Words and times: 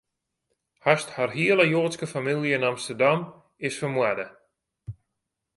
Hast 0.85 1.13
har 1.17 1.35
hiele 1.37 1.67
Joadske 1.73 2.09
famylje 2.15 2.55
yn 2.57 2.67
Amsterdam, 2.71 3.21
is 3.67 3.79
fermoarde. 3.81 4.27